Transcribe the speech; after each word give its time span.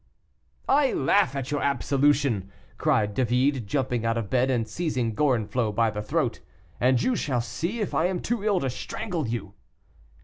"I 0.67 0.93
laugh 0.93 1.35
at 1.35 1.51
your 1.51 1.61
absolution," 1.61 2.51
cried 2.79 3.13
David, 3.13 3.67
jumping 3.67 4.03
out 4.03 4.17
of 4.17 4.31
bed, 4.31 4.49
and 4.49 4.67
seizing 4.67 5.13
Gorenflot 5.13 5.75
by 5.75 5.91
the 5.91 6.01
throat, 6.01 6.39
"and 6.79 6.99
you 6.99 7.15
shall 7.15 7.39
see 7.39 7.81
if 7.81 7.93
I 7.93 8.05
am 8.07 8.19
too 8.19 8.43
ill 8.43 8.59
to 8.61 8.69
strangle 8.71 9.27
you." 9.27 9.53